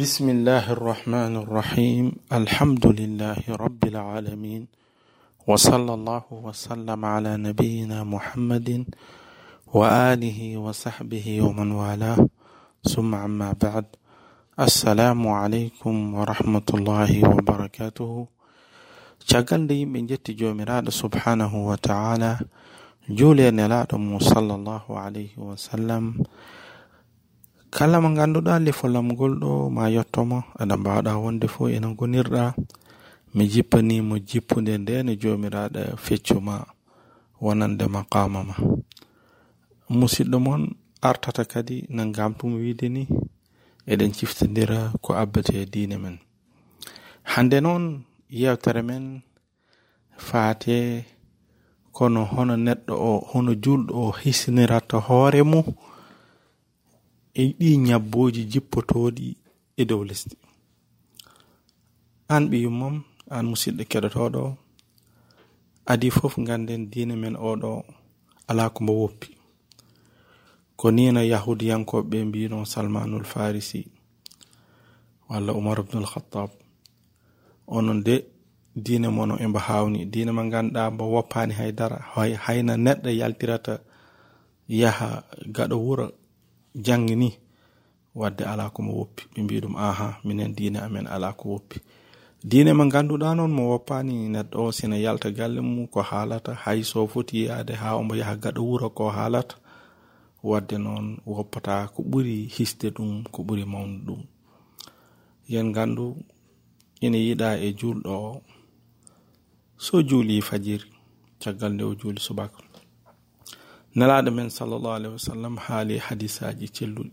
[0.00, 2.32] بسم الله الرحمن الرحيم.
[2.32, 4.62] الحمد لله رب العالمين.
[5.44, 8.88] وصلى الله وسلم على نبينا محمد
[9.76, 12.20] وآله وصحبه ومن والاه.
[12.80, 13.86] ثم عما بعد.
[14.56, 18.12] السلام عليكم ورحمة الله وبركاته.
[19.52, 22.40] nde yimɓe jetti jomiraɗo subhanahu wa ta'ala
[23.04, 26.24] juule nelaɗo sallllahu alayhi wa sallam
[27.70, 32.42] kala mo ganduɗa lefol am ngolɗo ma yettoma aɗa mbawɗa wonde fo ena gonirɗa
[33.34, 36.54] mi jippanimo jippude ndene jomiraɗo feccuma
[37.44, 38.54] wonande maqama ma.
[39.98, 40.62] Musidɗo moon
[41.08, 43.02] artata kadi no gamtumo wiide ni
[43.92, 46.16] eɗen ciftodira ko abbete e diine men.
[47.32, 47.84] Hande noon
[48.40, 49.04] yewtere men
[50.26, 50.76] faate
[51.96, 55.64] kono hono neɗɗo o hono julɗo o hisiniratta hoore mum
[57.34, 59.36] e ɗi ñabboji jippotoɗi
[59.76, 60.36] e dow lesdi.
[62.28, 64.42] An ɓiyu mom aan musidɗo keɗotoɗo
[65.86, 67.84] adi fof ganden dina men oɗo
[68.50, 69.28] ala ko mbo woppi.
[70.78, 73.80] Ko nino yahudiyankoɓe ɓe mbino salmanul farisi
[75.28, 76.50] walla umar ibnul khattab
[77.66, 78.16] onon de
[78.74, 81.98] diina mono embo hawni diina ma ganduɗa mbo woppani haydara
[82.44, 83.74] hayna neɗɗo yaltirata
[84.68, 85.08] yaha
[85.54, 86.06] gaɗo wuro.
[86.74, 87.30] jangi ni
[88.14, 89.22] wadde ala komo woppi.
[89.34, 91.78] Ɓe mbi ɗum aha minen diine amen ala ko woppi.
[92.44, 96.54] Diine mo ganduɗa noon mo woppani neɗɗo o sina yalta galle mum ko haalata.
[96.54, 99.56] Hay so foti yaade ha omo yaha gaɗo wuro ko haalata.
[100.42, 104.22] Wadde noon woppata ko ɓuri hisde ɗum ko ɓuri mawnu ɗum.
[105.48, 106.16] Yen gandu
[107.00, 108.42] ina yiɗa e julɗo o
[109.76, 110.88] so juuli fajiri.
[111.42, 112.69] Caggal nde o juuli subaka.
[113.94, 117.12] nalaɗo men sallllahu alahi wasallam haali hadisaji celluɗi.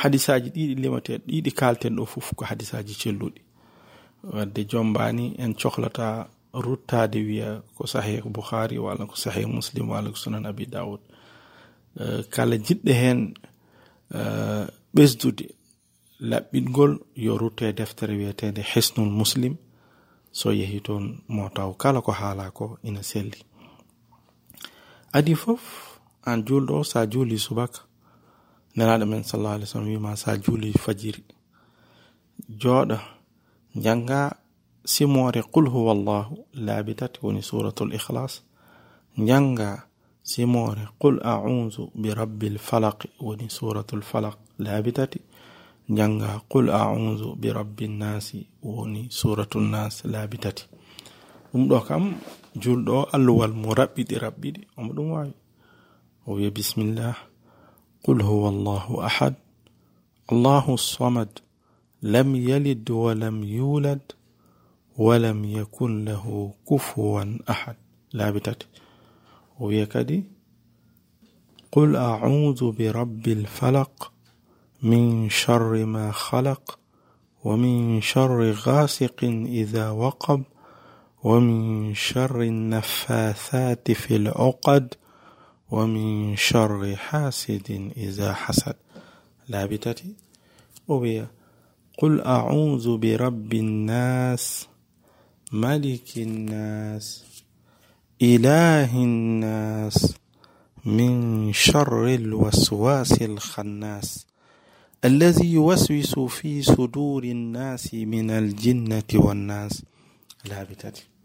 [0.00, 3.40] Hadisaji ɗiɗi limateɗo ɗiɗi kalten ɗo fof ko hadisaji celluɗi.
[4.34, 10.16] Wadde jombani en cohlata ruttade wiya ko sahih bouhari walla ko sahih muslim walla ko
[10.16, 11.00] sunan abi daoud
[12.00, 13.34] eh, kala jiɗɗo hen
[14.14, 15.44] eh, ɓesdude
[16.20, 19.56] laɓɓingol yo rutte deftere wiyetede hisnul muslim.
[20.32, 23.40] So yehi toon mo taw kala ko haala ko ina selli.
[25.18, 25.62] Adi fof
[26.30, 27.80] an julɗo sa juuli subaka
[28.76, 31.22] nelaɗo men sallah alih sallam wima sa juuli fajiri
[32.60, 32.98] jooɗo
[33.84, 34.20] janga
[34.92, 36.34] simore qul huwa llahu
[36.66, 38.32] laabi tati woni suratul ihlas
[39.28, 39.70] janga
[40.22, 45.18] simore qul audu bi rabbil falaq woni suratul falaq laabi tati
[45.96, 50.64] janga qul audu bi rabbin nasi woni suratul nas laabi tati
[51.50, 52.04] ɗum ɗo kam
[52.62, 55.32] julɗo alluwal mo raɓɓiɗi raɓɓiɗi omo ɗum wawi
[56.26, 57.16] o wiya bisimillah
[58.04, 59.34] qul huwa allahu ahad
[60.32, 61.30] allahu samad
[62.12, 64.02] lam yalid walam yulad
[65.04, 67.76] walam yakun lahu kufuwan ahad
[68.16, 68.66] laabi tati
[69.60, 70.16] o wiya kadi
[71.72, 73.94] audu bi rabbil falaq
[74.82, 76.78] من شر ما خلق
[77.44, 80.42] ومن شر غاسق إذا وقب
[81.28, 84.94] ومن شر النفاثات في العقد
[85.70, 88.76] ومن شر حاسد إذا حسد.
[89.48, 90.12] لا بتتي
[90.88, 91.26] وبيا
[91.98, 94.68] قل أعوذ برب الناس
[95.52, 97.24] ملك الناس
[98.22, 100.14] إله الناس
[100.84, 101.12] من
[101.52, 104.26] شر الوسواس الخناس
[105.04, 109.82] الذي يوسوس في صدور الناس من الجنة والناس.
[110.44, 111.17] لا بتأتي.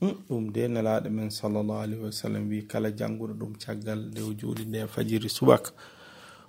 [0.00, 4.32] ɗum de nelaɗo men sallllahu alayhi wa sallam wi kala janguɗo ɗum caggal nde o
[4.32, 5.70] juuɗi nde fajiri subaka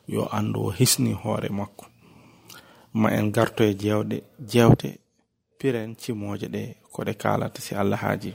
[0.08, 1.86] yo anndu o hisni hoore makko.
[2.94, 5.00] Ma en garto e jewɗe jewte
[5.58, 8.34] piren cimoje ɗe koɗe kalata si allah haaji.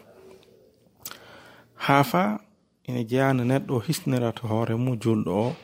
[1.74, 2.40] Haa fa
[2.84, 5.56] ene jeyano neɗɗo o hisnirata hoore mum julɗo o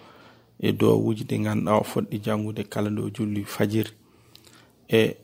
[0.59, 3.91] e dowuji ɗi ganduɗa o foɗɗi jangude kala nde o julli fajiri.
[4.89, 5.17] E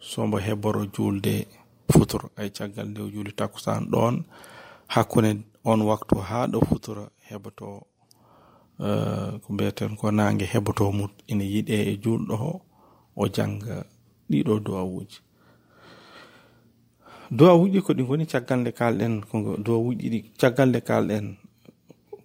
[0.00, 1.46] sombo heboro julde
[1.90, 2.22] futur.
[2.36, 4.24] Ay caggal nde o juuli takusan ɗon
[4.94, 5.30] hakkunde
[5.64, 7.68] on waktu ha ɗo futura heɓoto
[8.80, 12.52] eh, ko mbiyeten ko nangue heɓoto mum ina yiɗe e julɗo o
[13.16, 13.84] o janga
[14.30, 15.18] ɗiɗo duwawuji
[17.30, 21.26] duwawuji ko ɗi goni caggal nde kalɗen ko duwawuji ɗi caggal nde kalɗen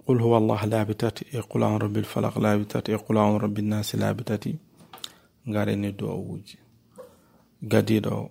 [0.06, 3.40] qul huwa allah laabi tati e qul an rabbil falak laabi tati e qul an
[3.40, 4.52] rabbinnasi laabi tati.
[5.50, 6.58] Ngaren e duwawuji
[7.62, 8.30] gadiɗo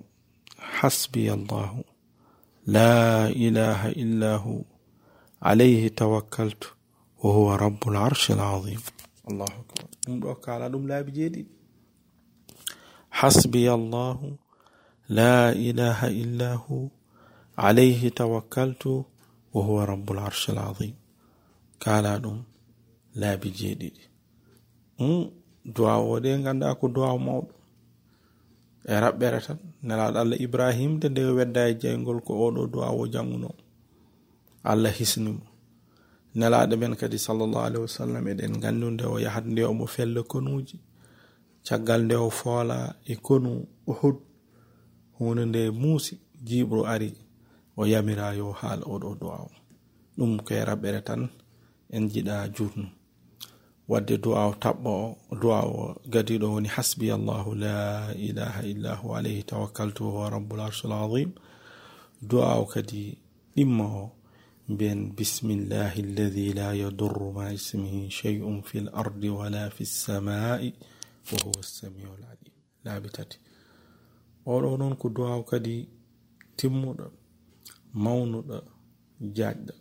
[0.85, 1.85] حسبي الله.
[2.67, 4.61] لا إله إلا هو.
[5.43, 6.65] عليه توكلت
[7.25, 8.81] وهو رب العرش العظيم.
[9.31, 9.85] الله أكبر.
[10.73, 11.45] ɗum laabi jeeɗiɗi
[13.11, 14.37] حسبي الله.
[15.09, 16.89] لا إله إلا هو.
[17.59, 19.05] عليه توكلت
[19.55, 20.95] وهو رب العرش العظيم.
[21.81, 22.43] قال
[23.15, 23.39] لا
[25.65, 27.49] duwawo de ganda ko duwaw mawɗo
[28.85, 29.59] e raɓɓere tan.
[29.87, 33.51] Nelaɗo allah ibrahima de nde wedda e jeygol ko oɗo duwawo janguno
[34.65, 35.45] allah hisnimo
[36.35, 40.77] nelaɗo men kadi sallllahu alahi wasallam eɗen gandu nde o yahat nde omo felle konuji
[41.67, 44.17] caggal nde o foola e konu uhud.
[45.19, 46.15] Hunde nde muusi
[46.47, 47.11] jiɓro ari
[47.77, 49.51] o yamira yo haala oɗo duwawo.
[50.17, 51.23] Ɗum koye raɓɓere tan
[51.95, 52.87] en jiɗa jurnu
[53.89, 54.93] wadde du'a o taɓɓo
[55.31, 57.77] o gadiɗo woni hasbi allahu la
[58.29, 61.31] ilaha illa hu alayhi tawakkaltu wa rabbul arshil azim
[62.23, 63.19] du'a o kadi
[63.57, 64.13] ɗimma o
[64.69, 70.73] mbiyen bismillahi alladi la yadurru ma ismihi shay'un fi l ardi wala fi lsamai
[71.31, 72.55] wa huwa samiu lalim
[72.85, 73.37] laabi tati
[74.47, 75.89] oɗo noon ko du'a o kadi
[76.57, 77.07] timmuɗo
[78.03, 78.57] mawnuɗo
[79.37, 79.75] jaajɗo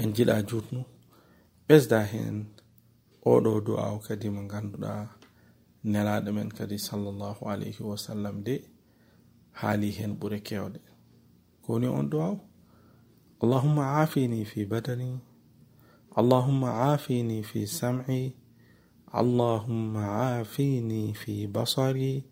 [0.00, 0.80] en jiɗa jutnu
[1.68, 2.36] ɓesda hen
[3.32, 4.92] oɗo du'a o kadi mo ganduɗa
[5.90, 8.54] nelaɗo men kadi sallllahu alayhi wa sallam de
[9.60, 10.80] haali hen ɓuure kewɗe
[11.62, 12.40] kowoni on du'a o
[13.42, 15.08] allahumma afini fi badani
[16.20, 18.20] allahumma afini fi sam'i
[19.20, 20.04] allahumma
[20.36, 22.24] afini fi basari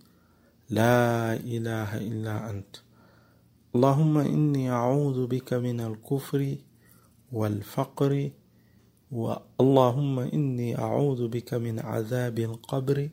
[0.77, 2.73] la ilaha illa ant
[3.75, 6.41] اللهم إني أعوذ بك من الكفر
[7.33, 8.13] والفقر
[9.13, 13.09] اللهم إني أعوذ بك من عذاب القبر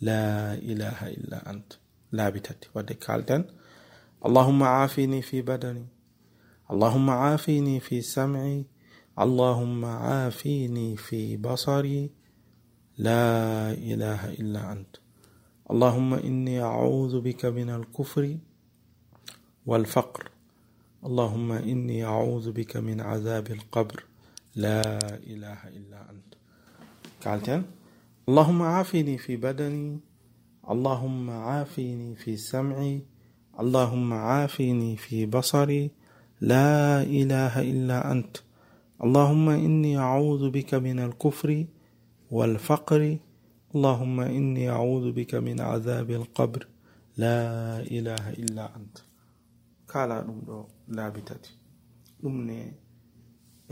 [0.00, 1.72] لا إله إلا أنت.
[2.12, 3.44] لا بتت ودكالتن
[4.26, 5.86] اللهم عافيني في بدني.
[6.70, 8.66] اللهم عافيني في سمعي.
[9.18, 12.10] اللهم عافيني في بصري.
[12.98, 14.96] لا إله إلا أنت.
[15.70, 18.38] اللهم إني أعوذ بك من الكفر
[19.66, 20.30] والفقر.
[21.04, 24.04] اللهم إني أعوذ بك من عذاب القبر.
[24.56, 26.34] لا إله إلا أنت.
[27.24, 27.62] قالتين
[28.28, 30.00] اللهم عافني في بدني.
[30.70, 33.02] اللهم عافني في سمعي.
[33.60, 35.90] اللهم عافني في بصري.
[36.40, 38.36] لا إله إلا أنت.
[39.04, 41.66] اللهم إني أعوذ بك من الكفر
[42.30, 43.18] والفقر.
[43.74, 46.66] اللهم إني أعوذ بك من عذاب القبر.
[47.16, 48.98] لا إله إلا أنت.
[49.88, 50.10] قال
[50.88, 51.54] لا بتاتي
[52.24, 52.83] أمني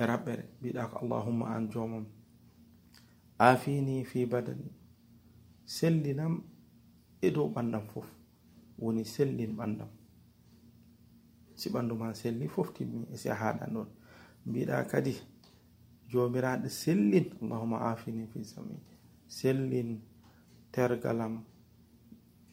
[0.02, 0.44] e raɓɓere.
[0.60, 2.04] Mbiɗa ko allahumma an jomam
[3.38, 4.68] afini fi badani
[5.64, 6.34] sellinam
[7.20, 8.08] e dow ɓandam fof.
[8.78, 9.88] Woni sellin ɓandam.
[11.54, 13.88] Si ɓandu ma selli fof timmi e si a haɗan ɗon.
[14.46, 15.12] Mbiɗa kadi
[16.10, 17.26] joomiraaɗo sellin.
[17.42, 18.74] Allahumma afini fi sami.
[19.28, 20.00] Sellin
[20.72, 21.44] tergalam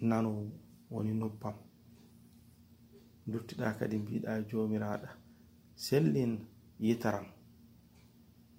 [0.01, 0.51] nanowu
[0.91, 1.55] woni noppam.
[3.27, 5.09] Duttiɗa kadi mbiɗa jomiraɗa
[5.75, 6.33] sellin
[6.79, 7.25] yitaram.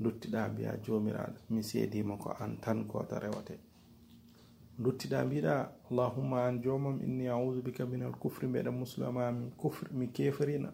[0.03, 3.55] duttiɗa mbiya jomiraɗo mi seedima ko an tan goto rewate.
[4.79, 5.55] Duttiɗa mbiɗa
[5.91, 10.73] allahumma an jomam inni audu bika min al kufri mbeɗa musloma min kufri mi kefrina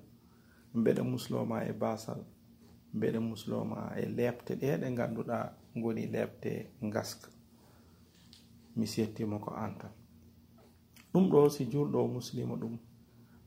[0.74, 2.20] mbeɗa musloma e basal
[2.94, 5.38] mbeɗa musloma e lepte ɗe ɗe ganduɗa
[5.82, 6.50] goni lepte
[6.92, 7.28] gaska
[8.76, 9.90] mi settima ko an tan.
[11.12, 12.78] Ɗum ɗo si julɗo muslima ɗum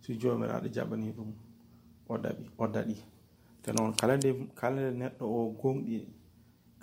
[0.01, 1.31] si jomiraɗo jaɓani ɗum
[2.09, 2.95] o daɓi o daɗi.
[3.69, 6.09] te noon kala nde kala nde neɗɗo o gomɗini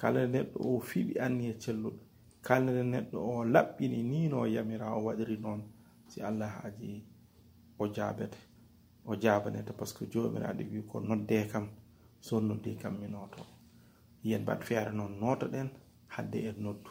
[0.01, 2.01] kala nde neɗɗo o fiɓi anniye celluɗo
[2.47, 5.61] kala nde neɗɗo o laɓɓini ni no yamira o waɗiri noon
[6.11, 6.89] si allah haaji
[7.79, 8.39] o jaabete
[9.05, 11.67] o jabanete par ce que jomiraɗo wi ko nodde kam
[12.27, 13.43] so noddi kam mi noto
[14.29, 15.69] yen mbat feere noon notoɗen
[16.15, 16.91] hadde en noddu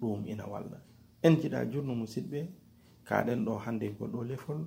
[0.00, 0.78] ɗum ina walla
[1.22, 2.40] en jiɗa jurno musidɓe
[3.08, 4.60] kaɗen ɗo hande e goɗɗo lefol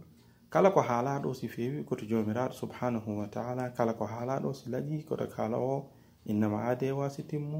[0.51, 5.03] kala ko haalaɗo si fewi koto jomiraɗo subhanahu wa taala kala ko haalaɗo si laaƴi
[5.07, 5.89] koto kala o
[6.31, 7.59] innama ade wasi timmu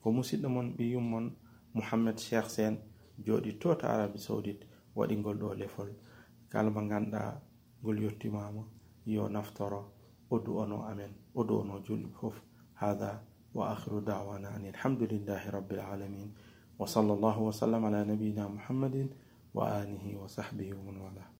[0.00, 1.26] ko musidɗo mon ɓiyum mon
[1.74, 2.74] mouhammed cheikh sen
[3.24, 4.60] joɗi to to arabi saudit
[4.96, 5.90] waɗi ngol ɗo lefol
[6.52, 7.40] kala mo ganduɗa
[7.80, 8.62] ngol yettimama
[9.06, 9.80] yo naftoro
[10.30, 12.36] o du'ono amen o du'ono julɓe foof
[12.80, 13.10] hada
[13.54, 16.30] wa akhiru dawana an alhamdulillahi rabbil alamin
[16.78, 19.08] wa sallallahu wa sallam ala nabiyina muhammadin
[19.54, 21.24] wa alihi wa sahbihi wa man wala